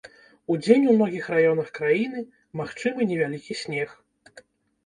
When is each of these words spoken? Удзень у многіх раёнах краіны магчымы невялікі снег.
Удзень 0.53 0.87
у 0.93 0.95
многіх 1.01 1.27
раёнах 1.33 1.69
краіны 1.79 2.23
магчымы 2.63 3.01
невялікі 3.13 3.59
снег. 3.63 3.89